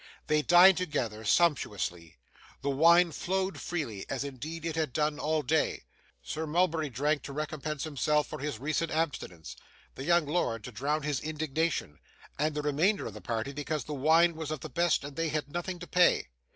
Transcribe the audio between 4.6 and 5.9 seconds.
it had done all day.